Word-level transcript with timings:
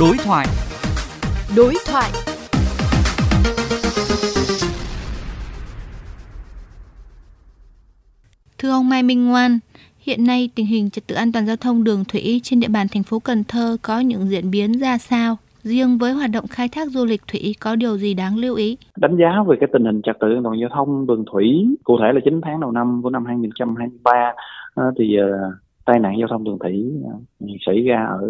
Đối 0.00 0.16
thoại. 0.24 0.46
Đối 1.56 1.74
thoại. 1.86 2.10
Thưa 8.58 8.70
ông 8.70 8.88
Mai 8.88 9.02
Minh 9.02 9.26
Ngoan, 9.26 9.58
hiện 9.98 10.26
nay 10.26 10.50
tình 10.54 10.66
hình 10.66 10.90
trật 10.90 11.06
tự 11.06 11.14
an 11.14 11.32
toàn 11.32 11.46
giao 11.46 11.56
thông 11.56 11.84
đường 11.84 12.04
thủy 12.08 12.40
trên 12.42 12.60
địa 12.60 12.68
bàn 12.68 12.86
thành 12.92 13.02
phố 13.02 13.18
Cần 13.18 13.44
Thơ 13.48 13.76
có 13.82 14.00
những 14.00 14.28
diễn 14.30 14.50
biến 14.50 14.72
ra 14.72 14.98
sao? 14.98 15.36
Riêng 15.62 15.98
với 15.98 16.12
hoạt 16.12 16.30
động 16.30 16.46
khai 16.50 16.68
thác 16.68 16.88
du 16.88 17.04
lịch 17.04 17.22
thủy 17.32 17.54
có 17.60 17.76
điều 17.76 17.96
gì 17.96 18.14
đáng 18.14 18.36
lưu 18.36 18.54
ý? 18.54 18.76
Đánh 18.96 19.16
giá 19.16 19.42
về 19.48 19.56
cái 19.60 19.68
tình 19.72 19.84
hình 19.84 20.02
trật 20.02 20.16
tự 20.20 20.34
an 20.34 20.42
toàn 20.42 20.60
giao 20.60 20.68
thông 20.74 21.06
đường 21.06 21.24
thủy, 21.32 21.66
cụ 21.84 21.98
thể 22.00 22.12
là 22.14 22.20
9 22.24 22.40
tháng 22.44 22.60
đầu 22.60 22.70
năm 22.70 23.00
của 23.02 23.10
năm 23.10 23.24
2023 23.26 24.32
thì 24.98 25.16
ờ, 25.16 25.26
tai 25.84 25.98
nạn 25.98 26.18
giao 26.18 26.28
thông 26.28 26.44
đường 26.44 26.58
thủy 26.58 26.92
ờ, 27.04 27.46
xảy 27.66 27.84
ra 27.84 28.06
ở 28.06 28.28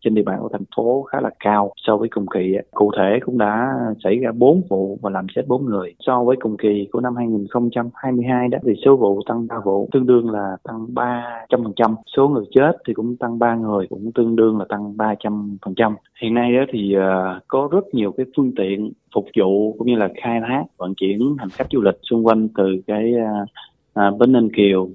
trên 0.00 0.14
địa 0.14 0.22
bàn 0.22 0.38
của 0.40 0.48
thành 0.52 0.64
phố 0.76 1.02
khá 1.02 1.20
là 1.20 1.30
cao 1.40 1.72
so 1.76 1.96
với 1.96 2.08
cùng 2.08 2.26
kỳ. 2.34 2.54
Cụ 2.70 2.90
thể 2.96 3.18
cũng 3.24 3.38
đã 3.38 3.74
xảy 4.04 4.18
ra 4.18 4.32
4 4.32 4.62
vụ 4.68 4.98
và 5.02 5.10
làm 5.10 5.26
chết 5.34 5.42
4 5.46 5.64
người. 5.64 5.94
So 6.00 6.24
với 6.24 6.36
cùng 6.40 6.56
kỳ 6.56 6.88
của 6.92 7.00
năm 7.00 7.16
2022 7.16 8.48
đó 8.48 8.58
thì 8.66 8.72
số 8.84 8.96
vụ 8.96 9.20
tăng 9.28 9.46
3 9.46 9.56
vụ, 9.64 9.88
tương 9.92 10.06
đương 10.06 10.30
là 10.30 10.56
tăng 10.64 10.86
300%. 10.94 11.94
Số 12.16 12.28
người 12.28 12.44
chết 12.54 12.72
thì 12.86 12.94
cũng 12.94 13.16
tăng 13.16 13.38
3 13.38 13.54
người, 13.54 13.86
cũng 13.90 14.12
tương 14.14 14.36
đương 14.36 14.58
là 14.58 14.64
tăng 14.68 14.96
300%. 14.96 15.94
Hiện 16.22 16.34
nay 16.34 16.52
đó 16.52 16.64
thì 16.72 16.94
ờ, 16.94 17.40
có 17.48 17.68
rất 17.72 17.94
nhiều 17.94 18.12
cái 18.12 18.26
phương 18.36 18.52
tiện 18.56 18.92
phục 19.14 19.26
vụ 19.38 19.72
cũng 19.78 19.86
như 19.86 19.96
là 19.96 20.08
khai 20.22 20.40
thác 20.48 20.62
vận 20.76 20.94
chuyển 20.94 21.36
hành 21.38 21.50
khách 21.50 21.66
du 21.70 21.80
lịch 21.80 21.98
xung 22.10 22.26
quanh 22.26 22.48
từ 22.56 22.64
cái 22.86 23.12
à, 23.94 24.10
bến 24.10 24.32
Ninh 24.32 24.48
Kiều 24.56 24.88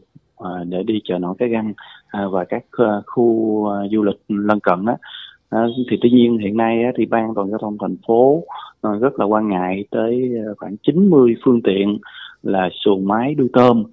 À, 0.43 0.63
để 0.67 0.83
đi 0.83 1.01
chợ 1.03 1.17
nổi 1.19 1.35
cái 1.39 1.49
găng 1.49 1.73
à, 2.07 2.27
và 2.27 2.45
các 2.45 2.63
à, 2.71 3.01
khu 3.05 3.67
du 3.91 4.03
lịch 4.03 4.21
lân 4.27 4.59
cận 4.59 4.85
đó 4.85 4.95
thì 5.89 5.97
tuy 6.01 6.09
nhiên 6.09 6.37
hiện 6.37 6.57
nay 6.57 6.83
thì 6.97 7.05
ban 7.05 7.33
toàn 7.35 7.49
giao 7.49 7.59
thông 7.59 7.77
thành 7.81 7.95
phố 8.07 8.43
rất 8.99 9.19
là 9.19 9.25
quan 9.25 9.49
ngại 9.49 9.85
tới 9.91 10.31
khoảng 10.57 10.77
90 10.77 11.35
phương 11.45 11.61
tiện 11.61 11.97
là 12.43 12.69
xuồng 12.85 13.07
máy 13.07 13.35
đuôi 13.35 13.47
tôm 13.53 13.83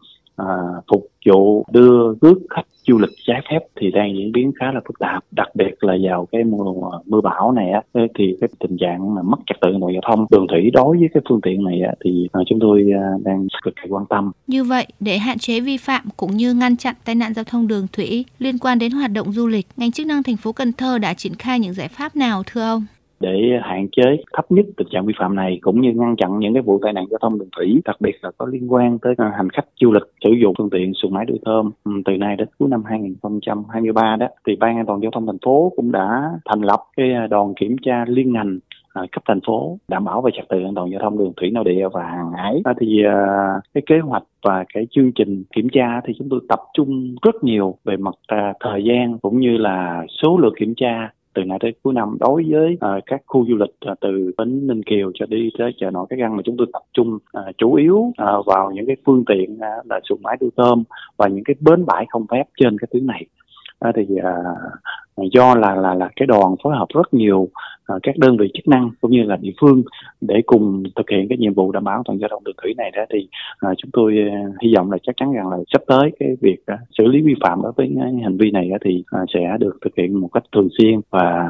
phục 0.91 1.07
vụ 1.27 1.65
đưa 1.73 2.15
rước 2.21 2.39
khách 2.51 2.67
du 2.87 2.99
lịch 2.99 3.11
trái 3.27 3.43
phép 3.51 3.59
thì 3.81 3.91
đang 3.91 4.17
diễn 4.17 4.33
biến 4.33 4.53
khá 4.61 4.73
là 4.73 4.81
phức 4.87 4.99
tạp 4.99 5.25
đặc 5.31 5.49
biệt 5.55 5.75
là 5.81 5.97
vào 6.03 6.29
cái 6.33 6.45
mùa 6.45 6.91
mưa 7.07 7.21
bão 7.21 7.53
này 7.53 7.71
á 7.71 7.83
thì 8.19 8.37
cái 8.41 8.49
tình 8.59 8.77
trạng 8.81 9.15
mà 9.15 9.23
mất 9.23 9.37
trật 9.47 9.57
tự 9.61 9.73
ngoài 9.73 9.95
giao 9.95 10.03
thông 10.11 10.27
đường 10.31 10.47
thủy 10.51 10.71
đối 10.73 10.99
với 10.99 11.09
cái 11.15 11.23
phương 11.29 11.41
tiện 11.41 11.65
này 11.65 11.81
á, 11.81 11.93
thì 12.05 12.29
à, 12.33 12.41
chúng 12.47 12.61
tôi 12.61 12.85
à, 12.95 13.07
đang 13.25 13.47
cực 13.63 13.75
kỳ 13.83 13.89
quan 13.89 14.05
tâm. 14.07 14.33
Như 14.47 14.65
vậy 14.65 14.87
để 15.01 15.19
hạn 15.19 15.39
chế 15.39 15.61
vi 15.61 15.77
phạm 15.77 16.05
cũng 16.17 16.37
như 16.37 16.55
ngăn 16.55 16.77
chặn 16.77 16.95
tai 17.05 17.15
nạn 17.15 17.35
giao 17.35 17.45
thông 17.45 17.69
đường 17.69 17.87
thủy 17.93 18.25
liên 18.39 18.59
quan 18.59 18.79
đến 18.79 18.93
hoạt 18.93 19.13
động 19.13 19.33
du 19.33 19.47
lịch 19.47 19.67
ngành 19.77 19.93
chức 19.93 20.07
năng 20.07 20.23
thành 20.23 20.37
phố 20.37 20.53
Cần 20.53 20.73
Thơ 20.73 20.99
đã 20.99 21.15
triển 21.15 21.35
khai 21.35 21.61
những 21.61 21.75
giải 21.75 21.89
pháp 21.89 22.17
nào 22.17 22.43
thưa 22.47 22.63
ông? 22.63 22.87
Để 23.21 23.59
hạn 23.63 23.89
chế 23.97 24.17
thấp 24.33 24.45
nhất 24.53 24.67
tình 24.77 24.87
trạng 24.91 25.07
vi 25.07 25.15
phạm 25.19 25.37
này 25.37 25.59
cũng 25.61 25.81
như 25.81 25.93
ngăn 25.93 26.17
chặn 26.17 26.39
những 26.39 26.55
cái 26.55 26.63
vụ 26.63 26.79
tai 26.83 26.93
nạn 26.93 27.05
giao 27.11 27.19
thông 27.19 27.39
đường 27.39 27.49
thủy 27.57 27.81
đặc 27.85 27.97
biệt 28.01 28.19
là 28.23 28.31
có 28.39 28.47
liên 28.47 28.73
quan 28.73 28.99
tới 28.99 29.15
à, 29.19 29.33
hành 29.37 29.51
khách 29.51 29.67
du 29.81 29.93
lịch 29.93 30.03
sử 30.25 30.31
dụng 30.43 30.55
phương 30.59 30.71
tiện 30.71 30.93
xuồng 30.95 31.15
máy 31.15 31.25
đuôi 31.25 31.39
thơm 31.45 31.71
ừ, 31.85 31.93
từ 32.05 32.17
nay 32.17 32.37
đến 32.37 32.49
cuối 32.59 32.69
năm 32.69 32.83
2023 32.85 34.17
đó 34.17 34.27
thì 34.47 34.57
ban 34.57 34.77
an 34.77 34.87
toàn 34.87 35.01
giao 35.03 35.11
thông 35.11 35.27
thành 35.27 35.39
phố 35.45 35.73
cũng 35.77 35.93
đã 35.93 36.31
thành 36.45 36.61
lập 36.61 36.81
cái 36.97 37.13
à, 37.13 37.27
đoàn 37.27 37.55
kiểm 37.61 37.77
tra 37.83 38.05
liên 38.09 38.33
ngành 38.33 38.59
à, 38.93 39.03
cấp 39.13 39.23
thành 39.29 39.41
phố 39.47 39.79
đảm 39.89 40.05
bảo 40.05 40.23
về 40.23 40.31
trật 40.37 40.49
tự 40.49 40.63
an 40.65 40.75
toàn 40.75 40.91
giao 40.91 41.01
thông 41.01 41.19
đường 41.19 41.33
thủy 41.37 41.51
nội 41.51 41.65
địa 41.65 41.89
và 41.93 42.03
hàng 42.03 42.33
hải. 42.33 42.61
À, 42.65 42.75
thì 42.81 43.03
cái 43.75 43.83
kế 43.87 43.99
hoạch 43.99 44.25
và 44.43 44.65
cái 44.75 44.87
chương 44.91 45.13
trình 45.13 45.45
kiểm 45.55 45.69
tra 45.73 46.01
thì 46.07 46.13
chúng 46.19 46.29
tôi 46.29 46.41
tập 46.49 46.61
trung 46.75 47.15
rất 47.23 47.45
nhiều 47.45 47.75
về 47.85 47.97
mặt 47.97 48.15
thời 48.61 48.85
gian 48.85 49.19
cũng 49.19 49.41
như 49.41 49.57
là 49.57 50.07
số 50.23 50.39
lượng 50.39 50.55
kiểm 50.59 50.75
tra 50.77 51.11
từ 51.35 51.45
nay 51.45 51.59
tới 51.61 51.75
cuối 51.83 51.95
năm 51.95 52.17
đối 52.21 52.45
với 52.51 52.73
uh, 52.75 53.03
các 53.07 53.21
khu 53.27 53.47
du 53.49 53.57
lịch 53.57 53.91
uh, 53.93 54.01
từ 54.01 54.33
bến 54.39 54.67
Ninh 54.67 54.83
Kiều 54.83 55.13
cho 55.15 55.27
đi 55.27 55.51
tới 55.59 55.75
chợ 55.81 55.91
nổi 55.91 56.07
cái 56.11 56.19
găng 56.19 56.37
mà 56.37 56.43
chúng 56.45 56.57
tôi 56.57 56.67
tập 56.73 56.83
trung 56.93 57.15
uh, 57.15 57.59
chủ 57.59 57.75
yếu 57.75 57.97
uh, 57.97 58.47
vào 58.47 58.71
những 58.71 58.87
cái 58.87 58.97
phương 59.07 59.25
tiện 59.25 59.55
uh, 59.55 59.87
là 59.91 60.01
xuồng 60.09 60.23
máy 60.23 60.37
đu 60.41 60.51
tôm 60.57 60.85
và 61.17 61.29
những 61.29 61.45
cái 61.45 61.57
bến 61.61 61.87
bãi 61.87 62.07
không 62.09 62.27
phép 62.31 62.45
trên 62.61 62.79
cái 62.79 62.89
tuyến 62.93 63.07
này. 63.07 63.27
Uh, 63.89 63.95
thì 63.97 64.03
uh, 64.03 65.33
do 65.33 65.55
là 65.55 65.75
là 65.75 65.95
là 65.95 66.11
cái 66.17 66.27
đoàn 66.27 66.55
phối 66.63 66.77
hợp 66.77 66.87
rất 66.95 67.15
nhiều 67.15 67.49
các 68.03 68.19
đơn 68.19 68.37
vị 68.37 68.51
chức 68.55 68.69
năng 68.69 68.91
cũng 69.01 69.11
như 69.11 69.23
là 69.23 69.37
địa 69.37 69.53
phương 69.61 69.83
để 70.21 70.43
cùng 70.47 70.83
thực 70.97 71.11
hiện 71.11 71.29
cái 71.29 71.39
nhiệm 71.39 71.55
vụ 71.55 71.73
đảm 71.73 71.85
bảo 71.85 72.03
toàn 72.05 72.19
giao 72.19 72.29
thông 72.29 72.45
đường 72.45 72.55
thủy 72.63 72.75
này 72.77 72.91
đó 72.91 73.03
thì 73.11 73.29
uh, 73.67 73.79
chúng 73.79 73.91
tôi 73.93 74.17
uh, 74.27 74.63
hy 74.63 74.75
vọng 74.77 74.93
là 74.93 74.99
chắc 75.03 75.17
chắn 75.17 75.33
rằng 75.33 75.49
là 75.49 75.57
sắp 75.73 75.83
tới 75.87 76.11
cái 76.21 76.29
việc 76.41 76.63
uh, 76.73 76.79
xử 76.99 77.07
lý 77.07 77.21
vi 77.21 77.35
phạm 77.41 77.63
đối 77.63 77.73
với 77.77 77.93
cái 77.97 78.13
hành 78.23 78.37
vi 78.37 78.51
này 78.51 78.71
uh, 78.75 78.81
thì 78.85 79.05
uh, 79.23 79.29
sẽ 79.35 79.57
được 79.61 79.79
thực 79.85 79.97
hiện 79.97 80.21
một 80.21 80.29
cách 80.33 80.45
thường 80.53 80.69
xuyên 80.79 81.01
và 81.11 81.49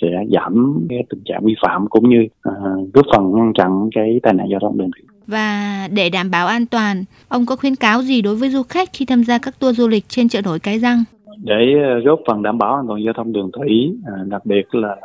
sẽ 0.00 0.08
giảm 0.30 0.86
cái 0.88 1.04
tình 1.10 1.20
trạng 1.24 1.44
vi 1.44 1.54
phạm 1.62 1.86
cũng 1.86 2.08
như 2.08 2.26
uh, 2.48 2.92
góp 2.94 3.06
phần 3.14 3.32
ngăn 3.34 3.52
chặn 3.54 3.88
cái 3.94 4.20
tai 4.22 4.32
nạn 4.34 4.46
giao 4.50 4.60
thông 4.60 4.78
đường 4.78 4.90
thủy. 4.90 5.02
Và 5.26 5.88
để 5.94 6.10
đảm 6.10 6.30
bảo 6.30 6.46
an 6.46 6.66
toàn, 6.66 7.04
ông 7.28 7.46
có 7.46 7.56
khuyến 7.56 7.76
cáo 7.76 8.02
gì 8.02 8.22
đối 8.22 8.36
với 8.36 8.48
du 8.48 8.62
khách 8.62 8.88
khi 8.92 9.06
tham 9.06 9.24
gia 9.24 9.38
các 9.38 9.54
tour 9.60 9.78
du 9.78 9.88
lịch 9.88 10.04
trên 10.08 10.28
chợ 10.28 10.40
nổi 10.44 10.58
Cái 10.58 10.78
Răng? 10.78 11.04
Để 11.42 11.74
góp 12.04 12.20
phần 12.26 12.42
đảm 12.42 12.58
bảo 12.58 12.74
an 12.74 12.84
toàn 12.88 13.04
giao 13.04 13.12
thông 13.12 13.32
đường 13.32 13.50
thủy, 13.52 13.94
đặc 14.26 14.46
biệt 14.46 14.74
là 14.74 14.96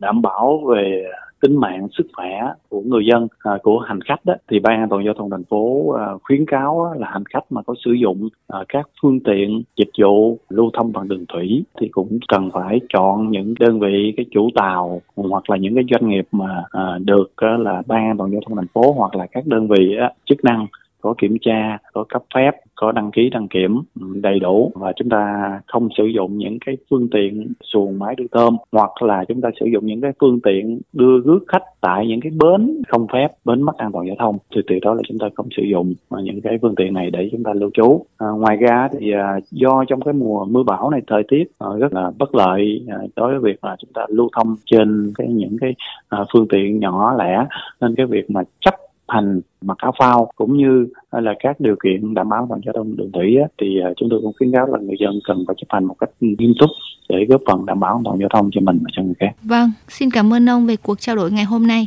đảm 0.00 0.22
bảo 0.22 0.62
về 0.68 1.04
tính 1.40 1.56
mạng 1.56 1.88
sức 1.98 2.06
khỏe 2.12 2.52
của 2.68 2.80
người 2.80 3.06
dân 3.06 3.28
à, 3.38 3.52
của 3.62 3.78
hành 3.78 4.00
khách 4.00 4.24
đó 4.24 4.34
thì 4.50 4.58
ban 4.58 4.80
an 4.80 4.88
toàn 4.88 5.04
giao 5.04 5.14
thông 5.14 5.30
thành 5.30 5.44
phố 5.44 5.92
à, 5.92 6.06
khuyến 6.22 6.46
cáo 6.46 6.94
là 6.98 7.08
hành 7.10 7.24
khách 7.26 7.52
mà 7.52 7.62
có 7.62 7.74
sử 7.84 7.92
dụng 7.92 8.28
à, 8.48 8.58
các 8.68 8.88
phương 9.02 9.20
tiện 9.20 9.62
dịch 9.76 9.90
vụ 10.00 10.38
lưu 10.48 10.70
thông 10.72 10.92
bằng 10.92 11.08
đường 11.08 11.24
thủy 11.28 11.64
thì 11.80 11.88
cũng 11.88 12.18
cần 12.28 12.50
phải 12.50 12.80
chọn 12.88 13.30
những 13.30 13.54
đơn 13.60 13.80
vị 13.80 14.14
cái 14.16 14.26
chủ 14.30 14.50
tàu 14.54 15.02
hoặc 15.16 15.50
là 15.50 15.56
những 15.56 15.74
cái 15.74 15.84
doanh 15.90 16.08
nghiệp 16.08 16.28
mà 16.32 16.64
à, 16.70 16.98
được 17.04 17.32
à, 17.36 17.56
là 17.58 17.82
ban 17.86 18.06
an 18.06 18.16
toàn 18.18 18.30
giao 18.30 18.40
thông 18.46 18.56
thành 18.56 18.72
phố 18.74 18.92
hoặc 18.92 19.16
là 19.16 19.26
các 19.26 19.46
đơn 19.46 19.68
vị 19.68 19.96
á, 20.00 20.10
chức 20.24 20.44
năng 20.44 20.66
có 21.00 21.14
kiểm 21.18 21.36
tra 21.40 21.78
có 21.92 22.04
cấp 22.08 22.22
phép 22.34 22.50
có 22.80 22.92
đăng 22.92 23.10
ký 23.10 23.30
đăng 23.30 23.48
kiểm 23.48 23.82
đầy 23.94 24.40
đủ 24.40 24.72
và 24.74 24.92
chúng 24.96 25.08
ta 25.08 25.52
không 25.66 25.88
sử 25.96 26.06
dụng 26.06 26.38
những 26.38 26.58
cái 26.66 26.76
phương 26.90 27.08
tiện 27.10 27.52
xuồng 27.64 27.98
máy 27.98 28.14
đưa 28.14 28.26
tôm 28.30 28.56
hoặc 28.72 29.02
là 29.02 29.24
chúng 29.28 29.40
ta 29.40 29.48
sử 29.60 29.66
dụng 29.66 29.86
những 29.86 30.00
cái 30.00 30.12
phương 30.20 30.40
tiện 30.40 30.80
đưa 30.92 31.20
rước 31.20 31.38
khách 31.48 31.62
tại 31.80 32.06
những 32.06 32.20
cái 32.20 32.32
bến 32.42 32.82
không 32.88 33.06
phép 33.12 33.28
bến 33.44 33.62
mất 33.62 33.76
an 33.76 33.92
toàn 33.92 34.06
giao 34.06 34.16
thông 34.18 34.38
thì 34.54 34.60
từ 34.66 34.78
đó 34.82 34.94
là 34.94 35.02
chúng 35.08 35.18
ta 35.18 35.26
không 35.34 35.48
sử 35.56 35.62
dụng 35.62 35.94
những 36.10 36.40
cái 36.40 36.58
phương 36.62 36.74
tiện 36.74 36.94
này 36.94 37.10
để 37.10 37.28
chúng 37.32 37.42
ta 37.42 37.52
lưu 37.52 37.70
trú. 37.74 38.04
À, 38.18 38.26
ngoài 38.28 38.56
ra 38.56 38.88
thì 38.98 39.12
à, 39.12 39.38
do 39.50 39.84
trong 39.88 40.00
cái 40.00 40.14
mùa 40.14 40.44
mưa 40.44 40.62
bão 40.62 40.90
này 40.90 41.00
thời 41.06 41.22
tiết 41.28 41.44
à, 41.58 41.68
rất 41.78 41.92
là 41.92 42.10
bất 42.18 42.34
lợi 42.34 42.86
à, 42.88 42.96
đối 43.16 43.30
với 43.30 43.52
việc 43.52 43.64
là 43.64 43.76
chúng 43.78 43.92
ta 43.92 44.06
lưu 44.08 44.28
thông 44.36 44.54
trên 44.66 45.12
cái 45.18 45.26
những 45.28 45.56
cái 45.60 45.74
à, 46.08 46.18
phương 46.32 46.48
tiện 46.48 46.80
nhỏ 46.80 47.14
lẻ 47.18 47.46
nên 47.80 47.94
cái 47.94 48.06
việc 48.06 48.30
mà 48.30 48.42
chấp 48.60 48.74
hành 49.10 49.40
mặc 49.60 49.78
áo 49.78 49.92
phao 49.98 50.30
cũng 50.36 50.56
như 50.56 50.86
là 51.10 51.34
các 51.40 51.60
điều 51.60 51.76
kiện 51.84 52.14
đảm 52.14 52.28
bảo 52.28 52.42
an 52.42 52.46
toàn 52.48 52.60
giao 52.64 52.72
thông 52.72 52.96
đường 52.96 53.12
thủy 53.12 53.36
thì 53.60 53.80
à, 53.84 53.90
chúng 53.96 54.08
tôi 54.10 54.20
cũng 54.22 54.32
khuyến 54.38 54.52
cáo 54.52 54.66
là 54.66 54.78
người 54.78 54.96
dân 55.00 55.20
cần 55.24 55.44
phải 55.46 55.56
chấp 55.58 55.66
hành 55.68 55.84
một 55.84 55.94
cách 55.98 56.10
nghiêm 56.20 56.52
túc 56.60 56.70
để 57.08 57.24
góp 57.28 57.40
phần 57.46 57.66
đảm 57.66 57.80
bảo 57.80 57.94
an 57.94 58.02
toàn 58.04 58.18
giao 58.18 58.28
thông 58.28 58.50
cho 58.52 58.60
mình 58.60 58.78
và 58.82 58.90
cho 58.92 59.02
người 59.02 59.14
khác. 59.18 59.30
Vâng, 59.42 59.72
xin 59.88 60.10
cảm 60.10 60.32
ơn 60.32 60.48
ông 60.48 60.66
về 60.66 60.76
cuộc 60.76 61.00
trao 61.00 61.16
đổi 61.16 61.32
ngày 61.32 61.44
hôm 61.44 61.66
nay. 61.66 61.86